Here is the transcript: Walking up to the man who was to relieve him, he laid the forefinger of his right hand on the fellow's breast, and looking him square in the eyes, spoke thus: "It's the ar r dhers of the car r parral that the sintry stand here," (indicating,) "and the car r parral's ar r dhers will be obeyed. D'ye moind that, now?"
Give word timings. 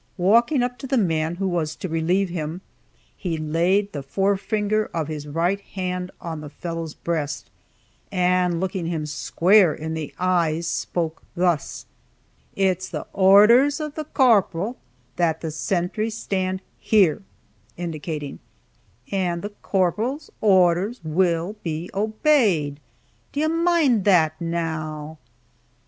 Walking 0.17 0.63
up 0.63 0.79
to 0.79 0.87
the 0.87 0.97
man 0.97 1.35
who 1.35 1.47
was 1.47 1.75
to 1.75 1.87
relieve 1.87 2.29
him, 2.29 2.61
he 3.15 3.37
laid 3.37 3.91
the 3.91 4.01
forefinger 4.01 4.89
of 4.95 5.07
his 5.07 5.27
right 5.27 5.61
hand 5.61 6.09
on 6.19 6.41
the 6.41 6.49
fellow's 6.49 6.95
breast, 6.95 7.51
and 8.11 8.59
looking 8.59 8.87
him 8.87 9.05
square 9.05 9.75
in 9.75 9.93
the 9.93 10.11
eyes, 10.17 10.65
spoke 10.65 11.21
thus: 11.35 11.85
"It's 12.55 12.89
the 12.89 13.05
ar 13.13 13.41
r 13.41 13.47
dhers 13.47 13.79
of 13.79 13.93
the 13.93 14.05
car 14.05 14.37
r 14.37 14.41
parral 14.41 14.75
that 15.17 15.41
the 15.41 15.49
sintry 15.51 16.09
stand 16.11 16.63
here," 16.79 17.21
(indicating,) 17.77 18.39
"and 19.11 19.43
the 19.43 19.51
car 19.61 19.93
r 19.93 19.93
parral's 19.93 20.31
ar 20.41 20.49
r 20.49 20.75
dhers 20.87 20.99
will 21.03 21.57
be 21.61 21.91
obeyed. 21.93 22.79
D'ye 23.33 23.45
moind 23.45 24.05
that, 24.05 24.33
now?" 24.41 25.19